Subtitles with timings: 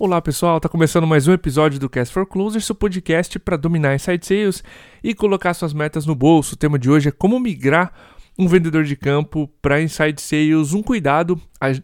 [0.00, 3.96] Olá pessoal, tá começando mais um episódio do Cast for Closers, seu podcast para dominar
[3.96, 4.62] inside sales
[5.02, 6.54] e colocar suas metas no bolso.
[6.54, 7.92] O tema de hoje é como migrar
[8.38, 10.72] um vendedor de campo para inside sales.
[10.72, 11.40] Um cuidado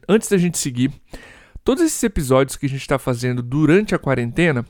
[0.09, 0.93] antes da gente seguir.
[1.65, 4.65] Todos esses episódios que a gente está fazendo durante a quarentena,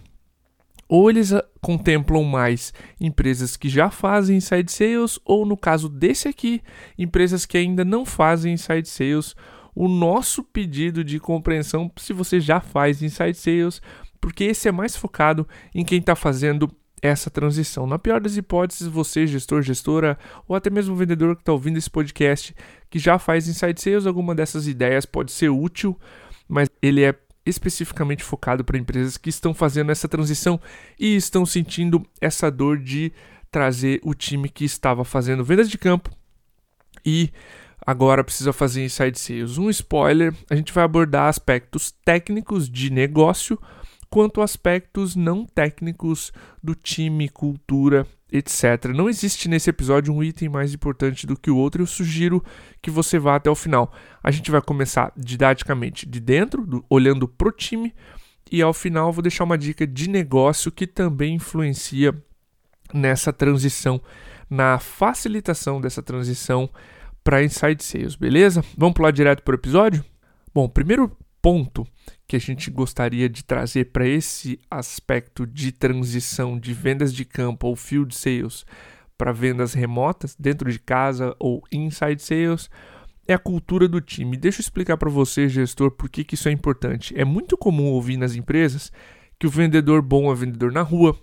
[0.89, 6.29] ou eles ah, contemplam mais empresas que já fazem inside sales, ou no caso desse
[6.29, 6.63] aqui,
[6.99, 9.37] empresas que ainda não fazem inside sales.
[9.75, 13.83] O nosso pedido de compreensão, se você já faz inside sales,
[14.21, 16.71] porque esse é mais focado em quem está fazendo
[17.03, 17.87] essa transição.
[17.87, 20.19] Na pior das hipóteses, você, gestor, gestora,
[20.49, 22.55] ou até mesmo vendedor que está ouvindo esse podcast,
[22.89, 25.99] que já faz inside sales, alguma dessas ideias pode ser útil,
[26.49, 30.59] mas ele é especificamente focado para empresas que estão fazendo essa transição
[30.99, 33.13] e estão sentindo essa dor de
[33.51, 36.11] trazer o time que estava fazendo vendas de campo
[37.05, 37.31] e
[37.87, 39.59] agora precisa fazer inside sales.
[39.59, 43.59] Um spoiler, a gente vai abordar aspectos técnicos de negócio
[44.09, 46.33] quanto aspectos não técnicos
[46.63, 48.87] do time, cultura etc.
[48.95, 51.83] Não existe nesse episódio um item mais importante do que o outro.
[51.83, 52.43] Eu sugiro
[52.83, 53.93] que você vá até o final.
[54.23, 57.95] A gente vai começar didaticamente de dentro, do, olhando para o time,
[58.51, 62.13] e ao final vou deixar uma dica de negócio que também influencia
[62.93, 64.01] nessa transição,
[64.51, 66.69] na facilitação dessa transição
[67.25, 68.63] para inside sales, beleza?
[68.77, 70.05] Vamos pular direto para o episódio?
[70.55, 71.87] Bom, primeiro ponto
[72.29, 77.67] que a gente gostaria de trazer para esse aspecto de transição de vendas de campo
[77.67, 78.65] ou field sales
[79.17, 82.69] para vendas remotas, dentro de casa ou inside sales,
[83.27, 84.37] é a cultura do time.
[84.37, 87.15] Deixa eu explicar para você, gestor, por que, que isso é importante.
[87.17, 88.93] É muito comum ouvir nas empresas
[89.39, 91.19] que o vendedor bom é vendedor na rua,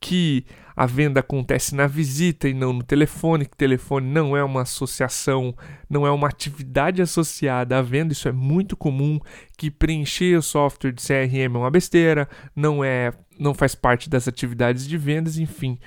[0.00, 0.44] que
[0.80, 5.54] a venda acontece na visita e não no telefone, que telefone não é uma associação,
[5.90, 9.20] não é uma atividade associada à venda, isso é muito comum,
[9.58, 12.26] que preencher o software de CRM é uma besteira,
[12.56, 15.78] não é, não faz parte das atividades de vendas, enfim.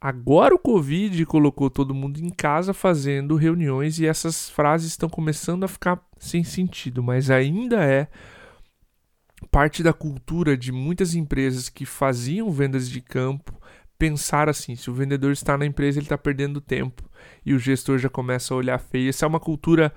[0.00, 5.62] Agora o Covid colocou todo mundo em casa fazendo reuniões e essas frases estão começando
[5.62, 8.08] a ficar sem sentido, mas ainda é
[9.52, 13.60] parte da cultura de muitas empresas que faziam vendas de campo
[14.00, 17.04] pensar assim: se o vendedor está na empresa, ele está perdendo tempo
[17.44, 19.10] e o gestor já começa a olhar feio.
[19.10, 19.92] Essa é uma cultura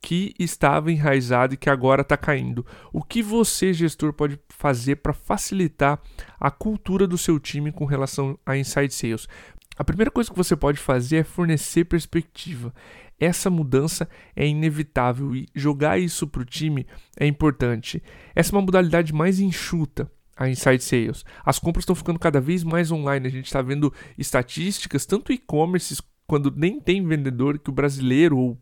[0.00, 2.64] que estava enraizada e que agora está caindo.
[2.92, 6.00] O que você, gestor, pode fazer para facilitar
[6.38, 9.28] a cultura do seu time com relação a inside sales?
[9.76, 12.72] A primeira coisa que você pode fazer é fornecer perspectiva.
[13.18, 16.86] Essa mudança é inevitável e jogar isso para o time
[17.18, 18.02] é importante.
[18.34, 21.24] Essa é uma modalidade mais enxuta a Inside Sales.
[21.44, 23.26] As compras estão ficando cada vez mais online.
[23.26, 28.58] A gente está vendo estatísticas, tanto e-commerce, quando nem tem vendedor, que o brasileiro, ou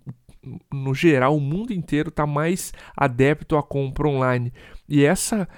[0.75, 4.53] no geral, o mundo inteiro está mais adepto à compra online.
[4.88, 5.49] E essa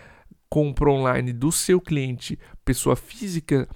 [0.47, 3.66] compra online do seu cliente, pessoa física,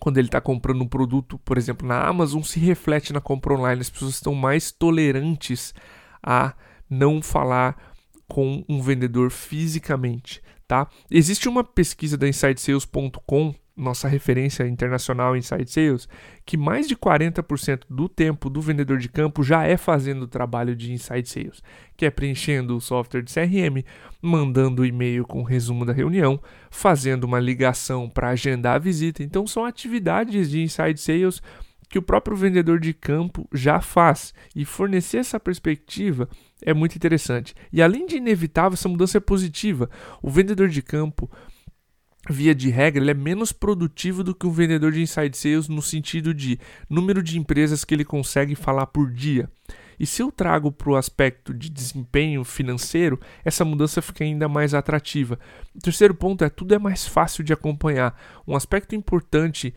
[0.00, 3.80] quando ele está comprando um produto, por exemplo, na Amazon, se reflete na compra online.
[3.80, 5.72] As pessoas estão mais tolerantes
[6.20, 6.52] a
[6.90, 7.76] não falar
[8.26, 10.42] com um vendedor fisicamente
[10.74, 10.88] tá?
[11.08, 16.08] Existe uma pesquisa da InsideSales.com, nossa referência internacional Inside Sales,
[16.44, 20.74] que mais de 40% do tempo do vendedor de campo já é fazendo o trabalho
[20.74, 21.62] de Inside Sales,
[21.96, 23.84] que é preenchendo o software de CRM,
[24.20, 26.40] mandando e-mail com resumo da reunião,
[26.70, 29.22] fazendo uma ligação para agendar a visita.
[29.22, 31.40] Então são atividades de Inside Sales
[31.94, 34.34] que o próprio vendedor de campo já faz.
[34.52, 36.28] E fornecer essa perspectiva
[36.60, 37.54] é muito interessante.
[37.72, 39.88] E além de inevitável, essa mudança é positiva.
[40.20, 41.30] O vendedor de campo,
[42.28, 45.80] via de regra, ele é menos produtivo do que um vendedor de inside sales no
[45.80, 46.58] sentido de
[46.90, 49.48] número de empresas que ele consegue falar por dia.
[49.96, 54.74] E se eu trago para o aspecto de desempenho financeiro, essa mudança fica ainda mais
[54.74, 55.38] atrativa.
[55.72, 58.20] O terceiro ponto é tudo é mais fácil de acompanhar.
[58.48, 59.72] Um aspecto importante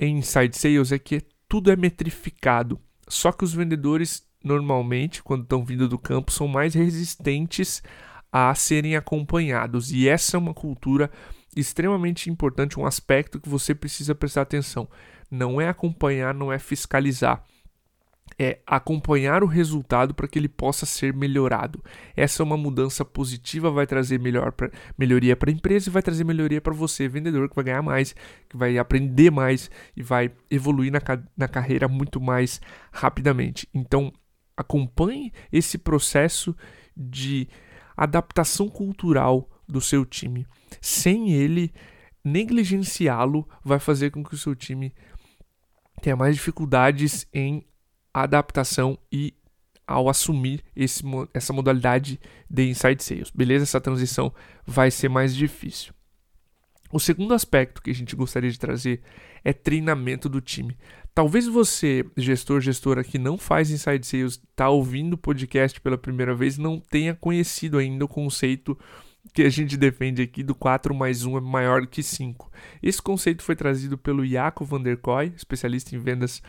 [0.00, 2.80] em inside sales é que tudo é metrificado.
[3.08, 7.82] Só que os vendedores, normalmente, quando estão vindo do campo, são mais resistentes
[8.32, 9.92] a serem acompanhados.
[9.92, 11.10] E essa é uma cultura
[11.56, 14.88] extremamente importante, um aspecto que você precisa prestar atenção.
[15.30, 17.44] Não é acompanhar, não é fiscalizar
[18.38, 21.82] é acompanhar o resultado para que ele possa ser melhorado.
[22.16, 26.02] Essa é uma mudança positiva, vai trazer melhor pra, melhoria para a empresa e vai
[26.02, 28.14] trazer melhoria para você, vendedor, que vai ganhar mais,
[28.48, 31.00] que vai aprender mais e vai evoluir na,
[31.36, 32.60] na carreira muito mais
[32.92, 33.68] rapidamente.
[33.72, 34.12] Então,
[34.56, 36.56] acompanhe esse processo
[36.96, 37.48] de
[37.96, 40.46] adaptação cultural do seu time.
[40.80, 41.72] Sem ele,
[42.24, 44.94] negligenciá-lo vai fazer com que o seu time
[46.00, 47.64] tenha mais dificuldades em
[48.22, 49.34] adaptação e
[49.86, 51.02] ao assumir esse,
[51.34, 52.18] essa modalidade
[52.48, 53.30] de inside sales.
[53.30, 53.64] Beleza?
[53.64, 54.32] Essa transição
[54.66, 55.92] vai ser mais difícil.
[56.92, 59.02] O segundo aspecto que a gente gostaria de trazer
[59.42, 60.76] é treinamento do time.
[61.14, 66.34] Talvez você, gestor, gestora que não faz inside sales, está ouvindo o podcast pela primeira
[66.34, 68.78] vez, não tenha conhecido ainda o conceito
[69.32, 72.50] que a gente defende aqui do 4 mais 1 é maior que 5.
[72.82, 76.42] Esse conceito foi trazido pelo Jaco van der Kooi, especialista em vendas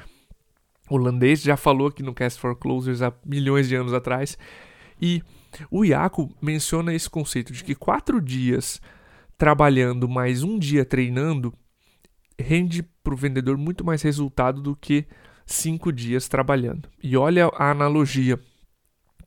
[0.89, 4.37] holandês, já falou aqui no Cast for Closers há milhões de anos atrás.
[5.01, 5.21] E
[5.69, 8.81] o Iaco menciona esse conceito de que quatro dias
[9.37, 11.53] trabalhando mais um dia treinando
[12.39, 15.05] rende para o vendedor muito mais resultado do que
[15.45, 16.89] cinco dias trabalhando.
[17.01, 18.39] E olha a analogia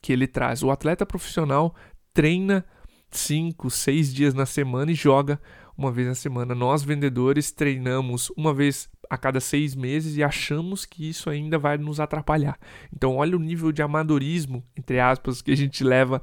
[0.01, 0.63] que ele traz.
[0.63, 1.75] O atleta profissional
[2.13, 2.65] treina
[3.11, 5.41] cinco, seis dias na semana e joga
[5.77, 6.55] uma vez na semana.
[6.55, 11.79] Nós, vendedores, treinamos uma vez a cada seis meses e achamos que isso ainda vai
[11.79, 12.59] nos atrapalhar.
[12.95, 16.23] Então, olha o nível de amadorismo, entre aspas, que a gente leva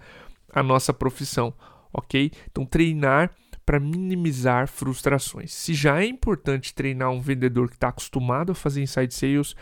[0.54, 1.54] à nossa profissão,
[1.92, 2.32] ok?
[2.50, 3.32] Então, treinar
[3.66, 5.52] para minimizar frustrações.
[5.54, 9.56] Se já é importante treinar um vendedor que está acostumado a fazer inside sales,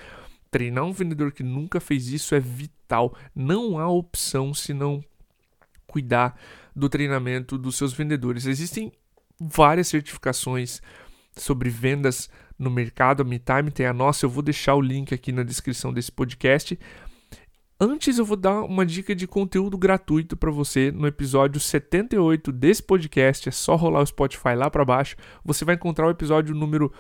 [0.52, 3.16] treinar um vendedor que nunca fez isso é vital.
[3.34, 5.04] Não há opção se não
[5.88, 6.38] cuidar
[6.76, 8.46] do treinamento dos seus vendedores.
[8.46, 8.92] Existem
[9.40, 10.82] várias certificações
[11.36, 12.30] sobre vendas
[12.64, 13.22] no mercado.
[13.22, 16.80] A MeTime tem a nossa, eu vou deixar o link aqui na descrição desse podcast.
[17.80, 22.82] Antes eu vou dar uma dica de conteúdo gratuito para você no episódio 78 desse
[22.82, 23.50] podcast.
[23.50, 25.16] É só rolar o Spotify lá para baixo.
[25.44, 26.94] Você vai encontrar o episódio número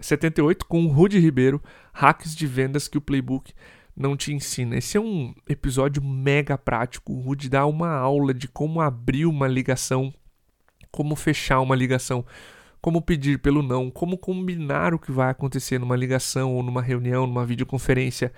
[0.00, 1.62] 78 com o Rudy Ribeiro,
[1.92, 3.52] hacks de vendas que o playbook
[3.94, 4.76] não te ensina.
[4.76, 7.12] Esse é um episódio mega prático.
[7.12, 10.12] O Rudy dá uma aula de como abrir uma ligação,
[10.90, 12.24] como fechar uma ligação
[12.80, 17.26] como pedir pelo não, como combinar o que vai acontecer numa ligação ou numa reunião,
[17.26, 18.32] numa videoconferência.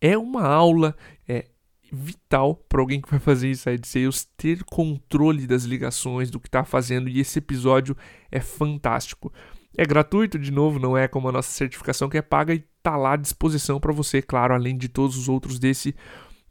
[0.00, 0.94] É uma aula
[1.26, 1.46] é
[1.92, 6.64] vital para alguém que vai fazer inside sales ter controle das ligações, do que está
[6.64, 7.96] fazendo, e esse episódio
[8.30, 9.32] é fantástico.
[9.76, 12.96] É gratuito, de novo, não é como a nossa certificação que é paga e está
[12.96, 15.94] lá à disposição para você, claro, além de todos os outros desse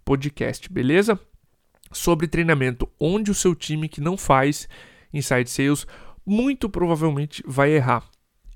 [0.03, 1.19] podcast, beleza?
[1.91, 4.67] Sobre treinamento, onde o seu time que não faz
[5.13, 5.87] inside sales
[6.25, 8.03] muito provavelmente vai errar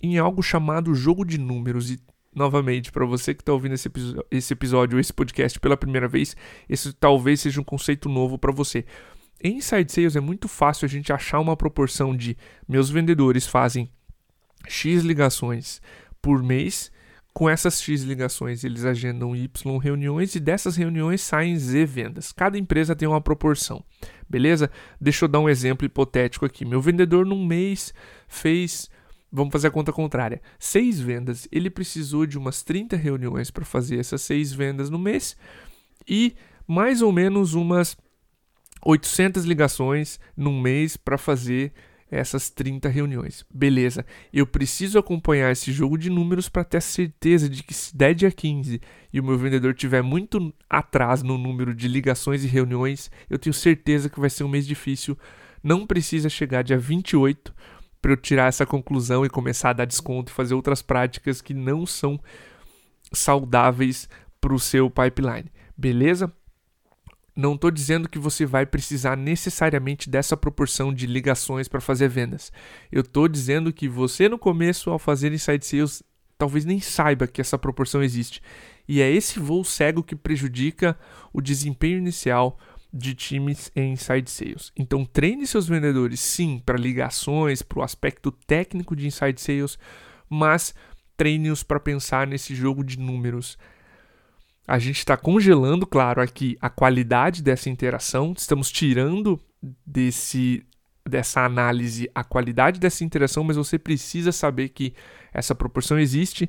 [0.01, 1.91] em algo chamado jogo de números.
[1.91, 1.99] E,
[2.33, 3.89] novamente, para você que está ouvindo esse,
[4.31, 6.35] esse episódio, esse podcast pela primeira vez,
[6.67, 8.85] esse talvez seja um conceito novo para você.
[9.41, 12.37] Em Inside Sales é muito fácil a gente achar uma proporção de
[12.67, 13.89] meus vendedores fazem
[14.67, 15.81] X ligações
[16.21, 16.91] por mês
[17.39, 22.33] com essas X ligações, eles agendam Y reuniões e dessas reuniões saem Z vendas.
[22.33, 23.81] Cada empresa tem uma proporção,
[24.27, 24.69] beleza?
[24.99, 26.65] Deixa eu dar um exemplo hipotético aqui.
[26.65, 27.93] Meu vendedor num mês
[28.27, 28.89] fez,
[29.31, 31.47] vamos fazer a conta contrária, seis vendas.
[31.49, 35.37] Ele precisou de umas 30 reuniões para fazer essas seis vendas no mês
[36.05, 36.35] e
[36.67, 37.95] mais ou menos umas
[38.83, 41.71] 800 ligações num mês para fazer
[42.11, 43.45] essas 30 reuniões.
[43.53, 48.13] Beleza, eu preciso acompanhar esse jogo de números para ter certeza de que se der
[48.13, 48.81] dia 15
[49.13, 53.53] e o meu vendedor tiver muito atrás no número de ligações e reuniões, eu tenho
[53.53, 55.17] certeza que vai ser um mês difícil.
[55.63, 57.53] Não precisa chegar dia 28
[58.01, 61.53] para eu tirar essa conclusão e começar a dar desconto e fazer outras práticas que
[61.53, 62.19] não são
[63.11, 64.07] saudáveis
[64.39, 65.51] para o seu pipeline.
[65.77, 66.31] Beleza?
[67.39, 72.51] Não estou dizendo que você vai precisar necessariamente dessa proporção de ligações para fazer vendas.
[72.91, 76.03] Eu estou dizendo que você, no começo, ao fazer inside sales,
[76.37, 78.41] talvez nem saiba que essa proporção existe.
[78.85, 80.99] E é esse voo cego que prejudica
[81.31, 82.59] o desempenho inicial
[82.93, 84.73] de times em inside sales.
[84.75, 89.79] Então, treine seus vendedores, sim, para ligações, para o aspecto técnico de inside sales,
[90.29, 90.75] mas
[91.15, 93.57] treine-os para pensar nesse jogo de números
[94.69, 99.39] a gente está congelando, claro, aqui a qualidade dessa interação, estamos tirando
[99.83, 100.63] desse
[101.09, 104.93] dessa análise a qualidade dessa interação, mas você precisa saber que
[105.33, 106.47] essa proporção existe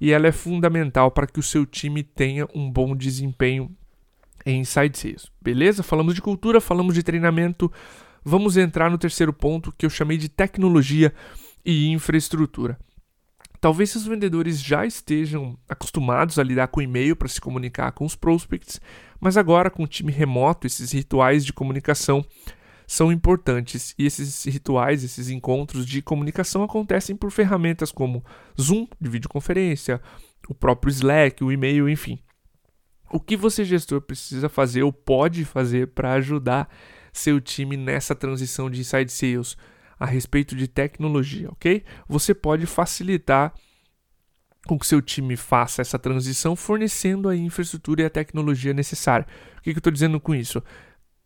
[0.00, 3.74] e ela é fundamental para que o seu time tenha um bom desempenho
[4.44, 5.26] em inside sales.
[5.42, 5.82] Beleza?
[5.82, 7.72] Falamos de cultura, falamos de treinamento.
[8.24, 11.12] Vamos entrar no terceiro ponto que eu chamei de tecnologia
[11.64, 12.78] e infraestrutura.
[13.66, 18.14] Talvez os vendedores já estejam acostumados a lidar com e-mail para se comunicar com os
[18.14, 18.80] prospects,
[19.18, 22.24] mas agora com o time remoto, esses rituais de comunicação
[22.86, 28.24] são importantes e esses rituais, esses encontros de comunicação acontecem por ferramentas como
[28.56, 30.00] Zoom de videoconferência,
[30.48, 32.20] o próprio Slack, o e-mail, enfim.
[33.10, 36.68] O que você gestor precisa fazer ou pode fazer para ajudar
[37.12, 39.56] seu time nessa transição de inside sales?
[39.98, 41.84] A respeito de tecnologia, ok?
[42.08, 43.54] Você pode facilitar
[44.66, 49.26] com que seu time faça essa transição, fornecendo a infraestrutura e a tecnologia necessária.
[49.58, 50.62] O que, que eu estou dizendo com isso?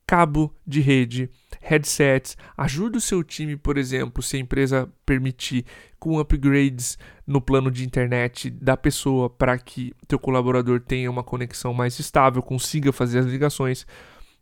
[0.07, 5.65] Cabo de rede, headsets, ajuda o seu time, por exemplo, se a empresa permitir,
[5.99, 11.73] com upgrades no plano de internet da pessoa para que teu colaborador tenha uma conexão
[11.73, 13.87] mais estável, consiga fazer as ligações.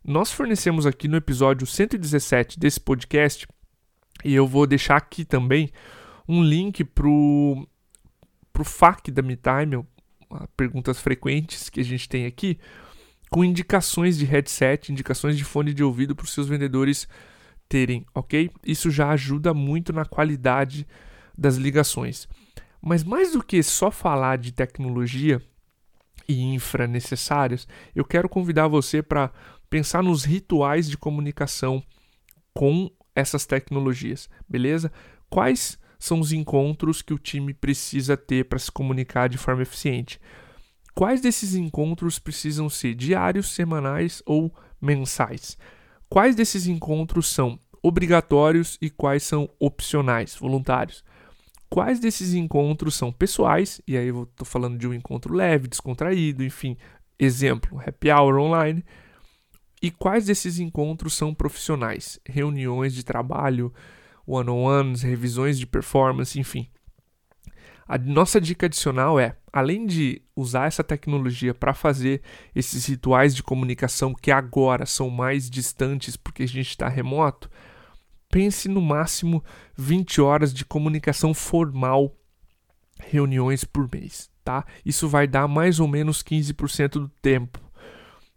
[0.03, 3.45] Nós fornecemos aqui no episódio 117 desse podcast,
[4.23, 5.69] e eu vou deixar aqui também
[6.27, 7.67] um link pro
[8.51, 9.85] pro FAQ da MeTime,
[10.57, 12.59] perguntas frequentes que a gente tem aqui,
[13.29, 17.07] com indicações de headset, indicações de fone de ouvido para os seus vendedores
[17.69, 18.49] terem, ok?
[18.65, 20.85] Isso já ajuda muito na qualidade
[21.37, 22.27] das ligações.
[22.81, 25.41] Mas mais do que só falar de tecnologia
[26.27, 29.31] e infra necessárias, eu quero convidar você para
[29.69, 31.83] pensar nos rituais de comunicação
[32.53, 34.91] com essas tecnologias, beleza?
[35.29, 40.19] Quais são os encontros que o time precisa ter para se comunicar de forma eficiente.
[40.95, 45.57] Quais desses encontros precisam ser diários, semanais ou mensais?
[46.09, 51.03] Quais desses encontros são obrigatórios e quais são opcionais, voluntários?
[51.69, 56.43] Quais desses encontros são pessoais, e aí eu estou falando de um encontro leve, descontraído,
[56.43, 56.75] enfim,
[57.19, 58.83] exemplo, happy hour online.
[59.81, 63.73] E quais desses encontros são profissionais, reuniões de trabalho,
[64.25, 66.67] one-on-ones, revisões de performance, enfim.
[67.87, 72.21] A nossa dica adicional é, além de usar essa tecnologia para fazer
[72.55, 77.49] esses rituais de comunicação que agora são mais distantes porque a gente está remoto,
[78.29, 79.43] pense no máximo
[79.75, 82.15] 20 horas de comunicação formal,
[82.99, 84.65] reuniões por mês, tá?
[84.85, 87.59] Isso vai dar mais ou menos 15% do tempo.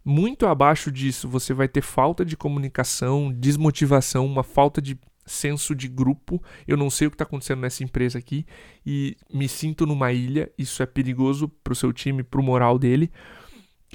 [0.05, 5.87] Muito abaixo disso, você vai ter falta de comunicação, desmotivação, uma falta de senso de
[5.87, 6.43] grupo.
[6.67, 8.45] Eu não sei o que está acontecendo nessa empresa aqui
[8.85, 10.51] e me sinto numa ilha.
[10.57, 13.09] Isso é perigoso para o seu time, para o moral dele.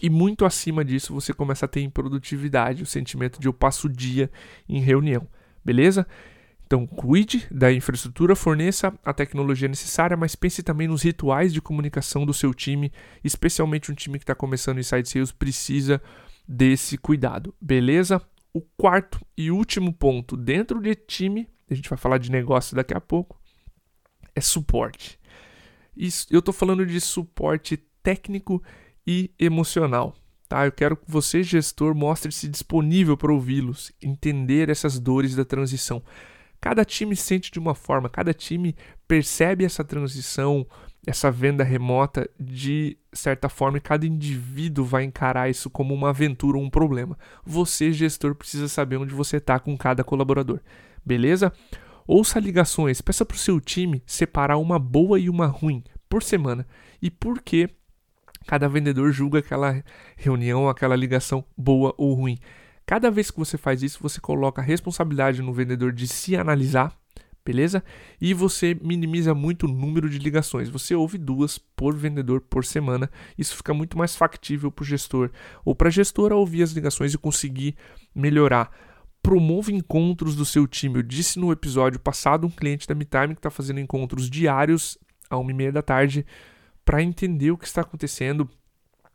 [0.00, 3.91] E muito acima disso, você começa a ter improdutividade, o sentimento de eu passo o
[3.91, 4.31] dia
[4.69, 5.27] em reunião,
[5.65, 6.07] beleza?
[6.68, 12.26] Então, cuide da infraestrutura, forneça a tecnologia necessária, mas pense também nos rituais de comunicação
[12.26, 12.92] do seu time,
[13.25, 15.98] especialmente um time que está começando Inside Sales precisa
[16.46, 18.20] desse cuidado, beleza?
[18.52, 22.92] O quarto e último ponto dentro de time, a gente vai falar de negócio daqui
[22.92, 23.40] a pouco,
[24.34, 25.18] é suporte.
[25.96, 28.62] Isso, eu estou falando de suporte técnico
[29.06, 30.14] e emocional.
[30.46, 30.66] Tá?
[30.66, 36.02] Eu quero que você, gestor, mostre-se disponível para ouvi-los, entender essas dores da transição.
[36.61, 38.75] Cada time sente de uma forma, cada time
[39.07, 40.67] percebe essa transição
[41.07, 46.59] essa venda remota de certa forma e cada indivíduo vai encarar isso como uma aventura
[46.59, 47.19] ou um problema.
[47.45, 50.61] Você, gestor, precisa saber onde você está com cada colaborador,
[51.05, 51.53] beleza?
[52.07, 56.67] Ouça ligações, peça para o seu time separar uma boa e uma ruim por semana
[57.00, 57.71] e por que
[58.47, 59.83] cada vendedor julga aquela
[60.17, 62.38] reunião, aquela ligação boa ou ruim.
[62.88, 66.99] Cada vez que você faz isso, você coloca a responsabilidade no vendedor de se analisar
[67.45, 67.83] beleza?
[68.21, 70.68] E você minimiza muito o número de ligações.
[70.68, 73.11] Você ouve duas por vendedor por semana.
[73.38, 75.30] Isso fica muito mais factível para o gestor
[75.64, 77.75] ou para a gestora ouvir as ligações e conseguir
[78.14, 78.71] melhorar.
[79.23, 80.97] Promova encontros do seu time.
[80.97, 84.99] Eu disse no episódio passado um cliente da MeTime que está fazendo encontros diários
[85.30, 86.26] a uma e meia da tarde
[86.85, 88.49] para entender o que está acontecendo,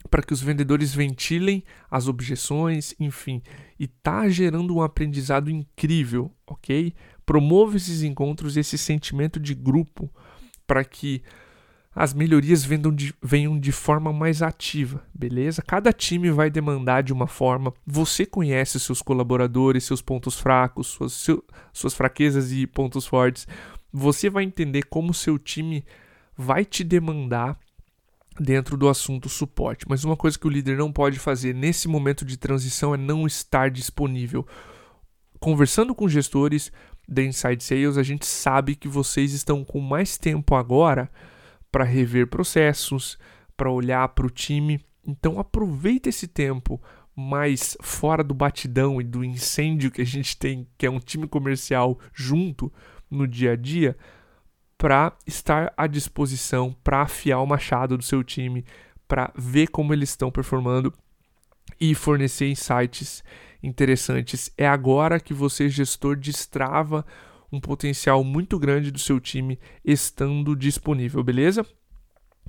[0.09, 3.41] para que os vendedores ventilem as objeções, enfim,
[3.79, 6.93] e tá gerando um aprendizado incrível, ok?
[7.25, 10.09] Promova esses encontros, esse sentimento de grupo,
[10.67, 11.21] para que
[11.95, 12.63] as melhorias
[12.95, 15.61] de, venham de forma mais ativa, beleza?
[15.61, 17.71] Cada time vai demandar de uma forma.
[17.85, 23.47] Você conhece seus colaboradores, seus pontos fracos, suas, seu, suas fraquezas e pontos fortes.
[23.91, 25.85] Você vai entender como seu time
[26.35, 27.59] vai te demandar
[28.39, 29.85] dentro do assunto suporte.
[29.87, 33.25] Mas uma coisa que o líder não pode fazer nesse momento de transição é não
[33.27, 34.45] estar disponível.
[35.39, 36.71] Conversando com gestores,
[37.07, 41.09] da Inside Sales, a gente sabe que vocês estão com mais tempo agora
[41.71, 43.17] para rever processos,
[43.57, 44.79] para olhar para o time.
[45.05, 46.81] Então aproveita esse tempo
[47.15, 51.27] mais fora do batidão e do incêndio que a gente tem, que é um time
[51.27, 52.71] comercial junto
[53.09, 53.95] no dia a dia,
[54.83, 58.65] para estar à disposição, para afiar o machado do seu time,
[59.07, 60.93] para ver como eles estão performando
[61.79, 63.23] e fornecer insights
[63.63, 64.51] interessantes.
[64.57, 67.05] É agora que você, gestor, destrava
[67.49, 71.65] um potencial muito grande do seu time estando disponível, beleza?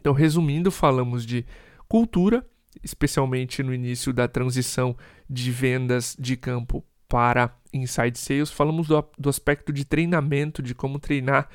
[0.00, 1.46] Então, resumindo, falamos de
[1.86, 2.44] cultura,
[2.82, 4.96] especialmente no início da transição
[5.30, 8.50] de vendas de campo para inside sales.
[8.50, 11.48] Falamos do, do aspecto de treinamento, de como treinar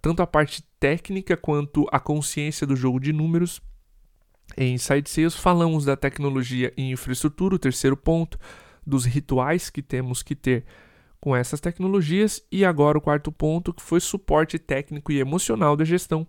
[0.00, 3.60] tanto a parte técnica quanto a consciência do jogo de números.
[4.56, 8.38] Em Inside Sales falamos da tecnologia e infraestrutura, o terceiro ponto,
[8.86, 10.64] dos rituais que temos que ter
[11.20, 15.84] com essas tecnologias e agora o quarto ponto que foi suporte técnico e emocional da
[15.84, 16.26] gestão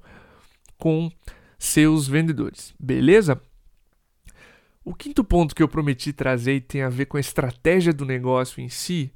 [0.78, 1.12] com
[1.58, 2.76] seus vendedores.
[2.80, 3.42] Beleza?
[4.86, 8.06] O quinto ponto que eu prometi trazer e tem a ver com a estratégia do
[8.06, 9.12] negócio em si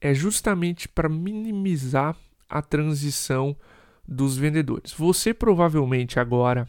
[0.00, 2.16] é justamente para minimizar
[2.48, 3.56] a transição
[4.06, 4.92] dos vendedores.
[4.92, 6.68] Você provavelmente agora,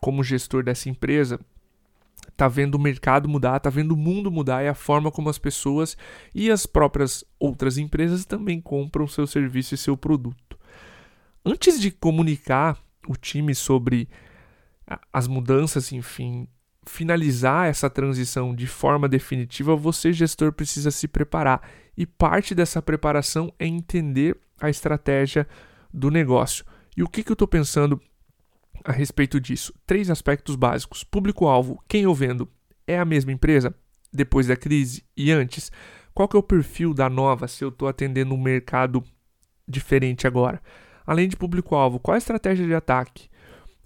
[0.00, 1.38] como gestor dessa empresa,
[2.36, 5.38] tá vendo o mercado mudar, tá vendo o mundo mudar e a forma como as
[5.38, 5.96] pessoas
[6.34, 10.58] e as próprias outras empresas também compram seu serviço e seu produto.
[11.44, 14.08] Antes de comunicar o time sobre
[15.12, 16.48] as mudanças, enfim,
[16.86, 21.62] finalizar essa transição de forma definitiva, você, gestor, precisa se preparar.
[21.96, 25.46] E parte dessa preparação é entender a estratégia
[25.92, 26.64] do negócio.
[26.96, 28.00] E o que, que eu estou pensando
[28.84, 29.72] a respeito disso.
[29.86, 32.48] Três aspectos básicos: público-alvo, quem eu vendo
[32.86, 33.74] é a mesma empresa
[34.12, 35.70] depois da crise e antes?
[36.14, 39.02] Qual que é o perfil da nova se eu estou atendendo um mercado
[39.66, 40.60] diferente agora?
[41.06, 43.28] Além de público-alvo, qual a estratégia de ataque?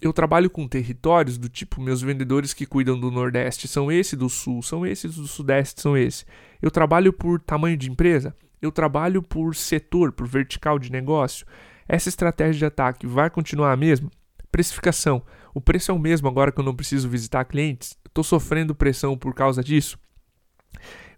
[0.00, 4.28] Eu trabalho com territórios do tipo meus vendedores que cuidam do Nordeste são esse do
[4.28, 6.24] Sul, são esses do Sudeste, são esse.
[6.60, 11.46] Eu trabalho por tamanho de empresa, eu trabalho por setor, por vertical de negócio.
[11.88, 14.10] Essa estratégia de ataque vai continuar a mesma?
[14.50, 15.22] Precificação.
[15.52, 17.96] O preço é o mesmo agora que eu não preciso visitar clientes?
[18.06, 19.98] Estou sofrendo pressão por causa disso?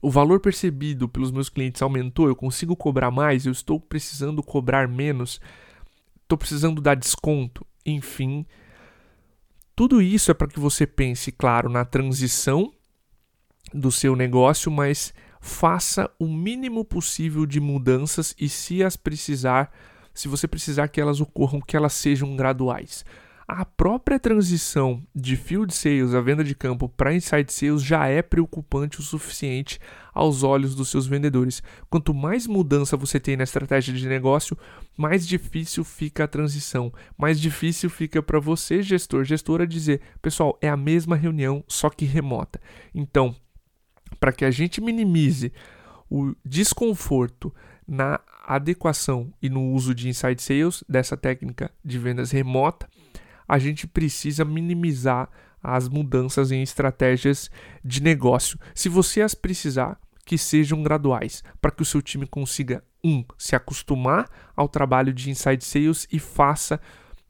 [0.00, 2.28] O valor percebido pelos meus clientes aumentou?
[2.28, 3.46] Eu consigo cobrar mais?
[3.46, 5.40] Eu estou precisando cobrar menos?
[6.22, 7.66] Estou precisando dar desconto?
[7.84, 8.44] Enfim,
[9.76, 12.72] tudo isso é para que você pense, claro, na transição
[13.74, 19.70] do seu negócio, mas faça o mínimo possível de mudanças e se as precisar,
[20.16, 23.04] se você precisar que elas ocorram, que elas sejam graduais.
[23.46, 28.20] A própria transição de field sales, a venda de campo, para inside sales já é
[28.20, 29.78] preocupante o suficiente
[30.12, 31.62] aos olhos dos seus vendedores.
[31.88, 34.58] Quanto mais mudança você tem na estratégia de negócio,
[34.96, 40.68] mais difícil fica a transição, mais difícil fica para você, gestor, gestora, dizer: pessoal, é
[40.68, 42.60] a mesma reunião, só que remota.
[42.92, 43.32] Então,
[44.18, 45.52] para que a gente minimize
[46.10, 47.52] o desconforto
[47.86, 52.88] na adequação e no uso de inside sales dessa técnica de vendas remota,
[53.46, 55.28] a gente precisa minimizar
[55.62, 57.50] as mudanças em estratégias
[57.84, 58.58] de negócio.
[58.74, 63.54] Se você as precisar, que sejam graduais, para que o seu time consiga, um, se
[63.54, 66.80] acostumar ao trabalho de inside sales e faça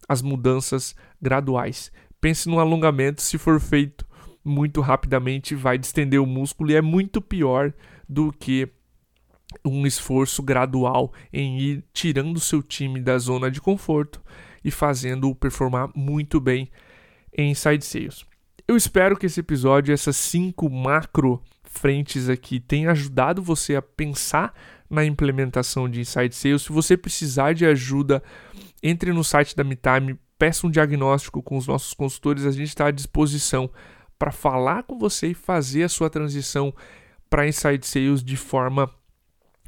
[0.08, 1.92] as mudanças graduais.
[2.20, 4.06] Pense no alongamento, se for feito
[4.42, 7.72] muito rapidamente, vai distender o músculo e é muito pior
[8.08, 8.68] do que
[9.64, 14.20] um esforço gradual em ir tirando seu time da zona de conforto
[14.64, 16.70] e fazendo-o performar muito bem
[17.36, 18.24] em Inside Sales.
[18.66, 24.52] Eu espero que esse episódio, essas cinco macro frentes aqui, tenha ajudado você a pensar
[24.90, 26.62] na implementação de Inside Sales.
[26.62, 28.22] Se você precisar de ajuda,
[28.82, 32.86] entre no site da MeTime, peça um diagnóstico com os nossos consultores, a gente está
[32.86, 33.70] à disposição
[34.18, 36.74] para falar com você e fazer a sua transição
[37.36, 38.90] para Inside Sales de forma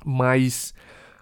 [0.03, 0.73] mais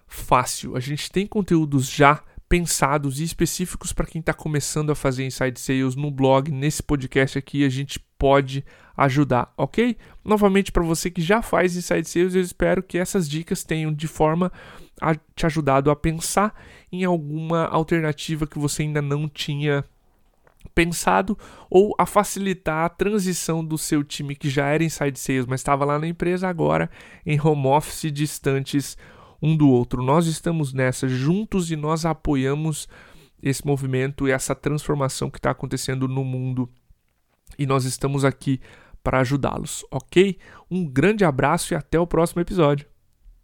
[0.07, 0.77] fácil.
[0.77, 5.59] A gente tem conteúdos já pensados e específicos para quem está começando a fazer inside
[5.59, 8.65] sales no blog, nesse podcast aqui, a gente pode
[8.97, 9.97] ajudar, ok?
[10.25, 14.07] Novamente, para você que já faz inside sales, eu espero que essas dicas tenham de
[14.07, 14.53] forma
[15.01, 16.55] a te ajudado a pensar
[16.93, 19.85] em alguma alternativa que você ainda não tinha
[20.77, 21.39] pensado
[21.71, 25.87] ou a facilitar a transição do seu time que já era inside sales, mas estava
[25.87, 26.91] lá na empresa agora
[27.25, 28.97] em home office distantes
[29.43, 30.03] um do outro.
[30.03, 32.87] Nós estamos nessa juntos e nós apoiamos
[33.43, 36.69] esse movimento e essa transformação que está acontecendo no mundo
[37.59, 38.61] e nós estamos aqui
[39.03, 40.39] para ajudá-los, ok?
[40.71, 42.87] Um grande abraço e até o próximo episódio.